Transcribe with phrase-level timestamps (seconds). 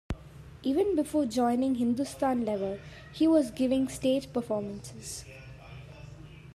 [0.63, 2.79] Even before joining Hindustan Lever,
[3.13, 5.25] he was giving stage performances.